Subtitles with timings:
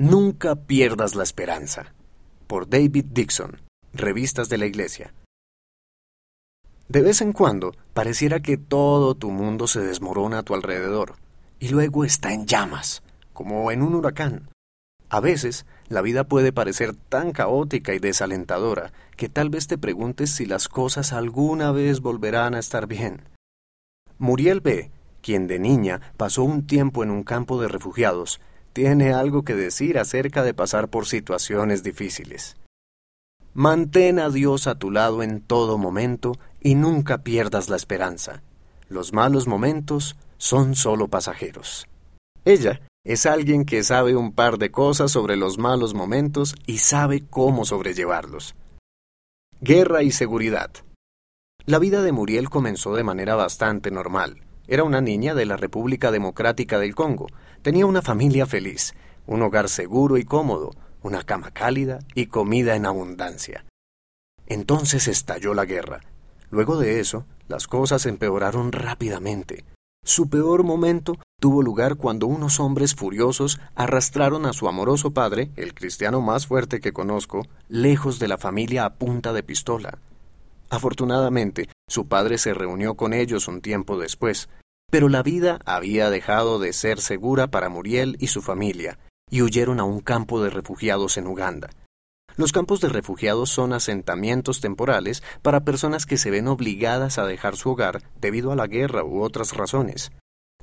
[0.00, 1.92] Nunca pierdas la esperanza.
[2.46, 3.60] Por David Dixon,
[3.92, 5.12] Revistas de la Iglesia.
[6.86, 11.16] De vez en cuando pareciera que todo tu mundo se desmorona a tu alrededor
[11.58, 14.50] y luego está en llamas, como en un huracán.
[15.08, 20.30] A veces la vida puede parecer tan caótica y desalentadora que tal vez te preguntes
[20.30, 23.22] si las cosas alguna vez volverán a estar bien.
[24.16, 24.92] Muriel B.,
[25.22, 28.40] quien de niña pasó un tiempo en un campo de refugiados,
[28.78, 32.56] tiene algo que decir acerca de pasar por situaciones difíciles.
[33.52, 38.40] Mantén a Dios a tu lado en todo momento y nunca pierdas la esperanza.
[38.88, 41.88] Los malos momentos son solo pasajeros.
[42.44, 47.24] Ella es alguien que sabe un par de cosas sobre los malos momentos y sabe
[47.28, 48.54] cómo sobrellevarlos.
[49.60, 50.70] Guerra y seguridad.
[51.66, 54.40] La vida de Muriel comenzó de manera bastante normal.
[54.68, 57.26] Era una niña de la República Democrática del Congo.
[57.62, 58.94] Tenía una familia feliz,
[59.26, 60.70] un hogar seguro y cómodo,
[61.02, 63.64] una cama cálida y comida en abundancia.
[64.46, 66.00] Entonces estalló la guerra.
[66.50, 69.64] Luego de eso, las cosas empeoraron rápidamente.
[70.04, 75.74] Su peor momento tuvo lugar cuando unos hombres furiosos arrastraron a su amoroso padre, el
[75.74, 79.98] cristiano más fuerte que conozco, lejos de la familia a punta de pistola.
[80.70, 84.48] Afortunadamente, su padre se reunió con ellos un tiempo después,
[84.90, 88.98] pero la vida había dejado de ser segura para Muriel y su familia,
[89.30, 91.70] y huyeron a un campo de refugiados en Uganda.
[92.36, 97.56] Los campos de refugiados son asentamientos temporales para personas que se ven obligadas a dejar
[97.56, 100.12] su hogar debido a la guerra u otras razones.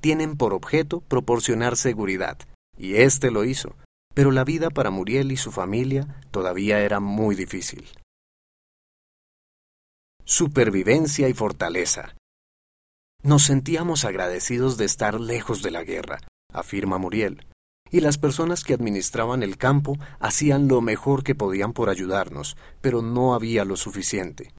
[0.00, 2.38] Tienen por objeto proporcionar seguridad,
[2.76, 3.76] y éste lo hizo,
[4.14, 7.88] pero la vida para Muriel y su familia todavía era muy difícil.
[10.24, 12.14] Supervivencia y fortaleza.
[13.22, 16.20] Nos sentíamos agradecidos de estar lejos de la guerra,
[16.54, 17.46] afirma Muriel,
[17.90, 23.02] y las personas que administraban el campo hacían lo mejor que podían por ayudarnos, pero
[23.02, 24.54] no había lo suficiente.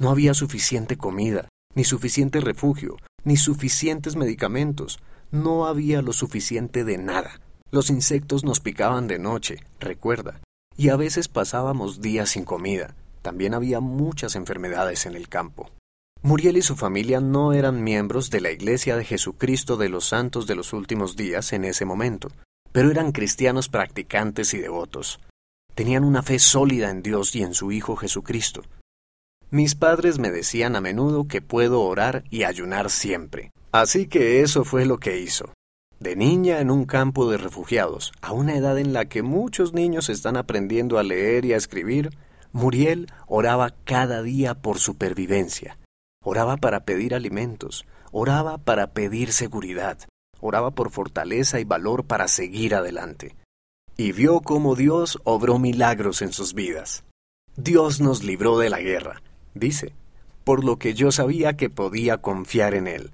[0.00, 4.98] No había suficiente comida, ni suficiente refugio, ni suficientes medicamentos,
[5.30, 7.40] no había lo suficiente de nada.
[7.70, 10.40] Los insectos nos picaban de noche, recuerda,
[10.76, 12.96] y a veces pasábamos días sin comida.
[13.22, 15.70] También había muchas enfermedades en el campo.
[16.24, 20.46] Muriel y su familia no eran miembros de la Iglesia de Jesucristo de los Santos
[20.46, 22.28] de los Últimos Días en ese momento,
[22.70, 25.18] pero eran cristianos practicantes y devotos.
[25.74, 28.62] Tenían una fe sólida en Dios y en su Hijo Jesucristo.
[29.50, 33.50] Mis padres me decían a menudo que puedo orar y ayunar siempre.
[33.72, 35.52] Así que eso fue lo que hizo.
[35.98, 40.08] De niña en un campo de refugiados, a una edad en la que muchos niños
[40.08, 42.10] están aprendiendo a leer y a escribir,
[42.52, 45.78] Muriel oraba cada día por supervivencia.
[46.22, 49.98] Oraba para pedir alimentos, oraba para pedir seguridad,
[50.40, 53.34] oraba por fortaleza y valor para seguir adelante.
[53.96, 57.04] Y vio cómo Dios obró milagros en sus vidas.
[57.56, 59.20] Dios nos libró de la guerra,
[59.54, 59.94] dice,
[60.44, 63.10] por lo que yo sabía que podía confiar en Él.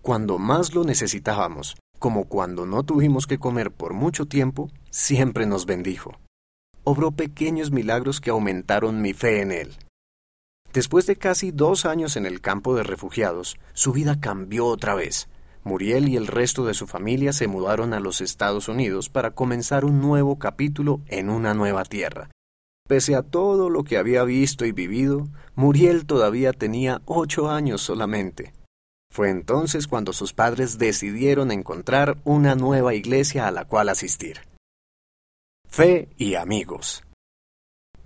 [0.00, 5.66] Cuando más lo necesitábamos, como cuando no tuvimos que comer por mucho tiempo, siempre nos
[5.66, 6.12] bendijo.
[6.84, 9.76] Obró pequeños milagros que aumentaron mi fe en Él.
[10.72, 15.28] Después de casi dos años en el campo de refugiados, su vida cambió otra vez.
[15.64, 19.84] Muriel y el resto de su familia se mudaron a los Estados Unidos para comenzar
[19.84, 22.30] un nuevo capítulo en una nueva tierra.
[22.86, 25.26] Pese a todo lo que había visto y vivido,
[25.56, 28.52] Muriel todavía tenía ocho años solamente.
[29.10, 34.40] Fue entonces cuando sus padres decidieron encontrar una nueva iglesia a la cual asistir.
[35.68, 37.05] Fe y amigos.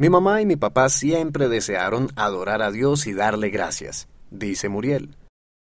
[0.01, 5.15] Mi mamá y mi papá siempre desearon adorar a Dios y darle gracias, dice Muriel.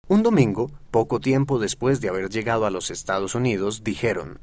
[0.08, 4.40] Un domingo, poco tiempo después de haber llegado a los Estados Unidos, dijeron,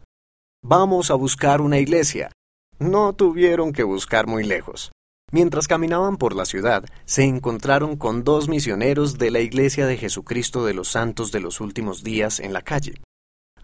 [0.63, 2.31] Vamos a buscar una iglesia.
[2.79, 4.93] No tuvieron que buscar muy lejos.
[5.33, 10.65] Mientras caminaban por la ciudad, se encontraron con dos misioneros de la Iglesia de Jesucristo
[10.65, 12.95] de los Santos de los Últimos Días en la calle.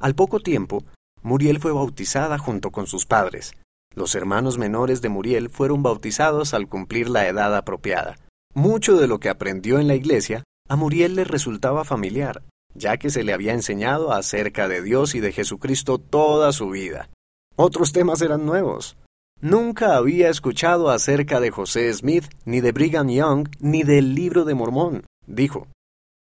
[0.00, 0.82] Al poco tiempo,
[1.22, 3.52] Muriel fue bautizada junto con sus padres.
[3.96, 8.18] Los hermanos menores de Muriel fueron bautizados al cumplir la edad apropiada.
[8.54, 12.42] Mucho de lo que aprendió en la iglesia a Muriel le resultaba familiar,
[12.74, 17.08] ya que se le había enseñado acerca de Dios y de Jesucristo toda su vida.
[17.56, 18.98] Otros temas eran nuevos.
[19.40, 24.54] Nunca había escuchado acerca de José Smith, ni de Brigham Young, ni del libro de
[24.54, 25.68] Mormón, dijo.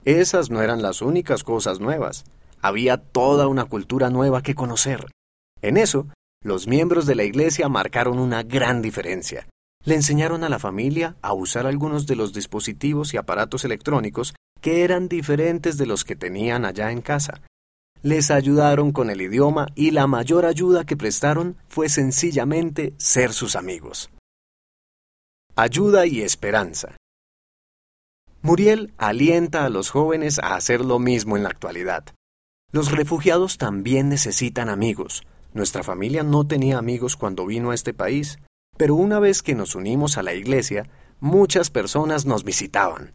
[0.05, 2.25] Esas no eran las únicas cosas nuevas.
[2.61, 5.07] Había toda una cultura nueva que conocer.
[5.61, 6.07] En eso,
[6.43, 9.47] los miembros de la Iglesia marcaron una gran diferencia.
[9.85, 14.83] Le enseñaron a la familia a usar algunos de los dispositivos y aparatos electrónicos que
[14.83, 17.41] eran diferentes de los que tenían allá en casa.
[18.01, 23.55] les ayudaron con el idioma y la mayor ayuda que prestaron fue sencillamente ser sus
[23.55, 24.09] amigos.
[25.55, 26.97] Ayuda y esperanza.
[28.41, 32.03] Muriel alienta a los jóvenes a hacer lo mismo en la actualidad.
[32.73, 35.23] Los refugiados también necesitan amigos.
[35.53, 38.39] Nuestra familia no tenía amigos cuando vino a este país,
[38.77, 40.89] pero una vez que nos unimos a la iglesia,
[41.19, 43.13] muchas personas nos visitaban.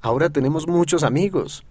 [0.00, 1.64] Ahora tenemos muchos amigos.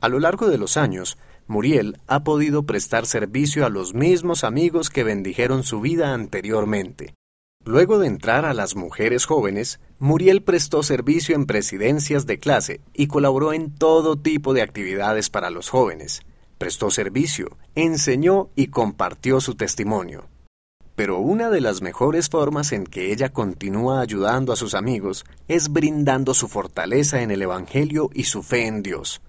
[0.00, 1.16] A lo largo de los años,
[1.46, 7.14] Muriel ha podido prestar servicio a los mismos amigos que bendijeron su vida anteriormente.
[7.64, 13.08] Luego de entrar a las mujeres jóvenes, Muriel prestó servicio en presidencias de clase y
[13.08, 16.22] colaboró en todo tipo de actividades para los jóvenes.
[16.58, 20.28] Prestó servicio, enseñó y compartió su testimonio.
[20.96, 25.68] Pero una de las mejores formas en que ella continúa ayudando a sus amigos es
[25.68, 29.20] brindando su fortaleza en el Evangelio y su fe en Dios.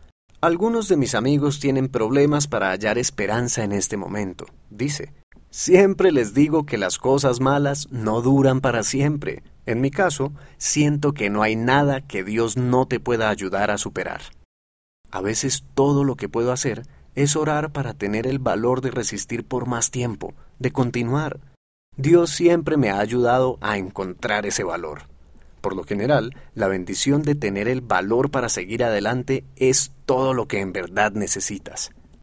[0.42, 5.14] Algunos de mis amigos tienen problemas para hallar esperanza en este momento, dice.
[5.52, 9.44] Siempre les digo que las cosas malas no duran para siempre.
[9.68, 13.78] En mi caso, siento que no hay nada que Dios no te pueda ayudar a
[13.78, 14.22] superar.
[15.12, 16.84] A veces todo lo que puedo hacer
[17.16, 21.40] es orar para tener el valor de resistir por más tiempo, de continuar.
[21.98, 25.04] Dios siempre me ha ayudado a encontrar ese valor.
[25.62, 30.48] Por lo general, la bendición de tener el valor para seguir adelante es todo lo
[30.48, 31.92] que en verdad necesitas.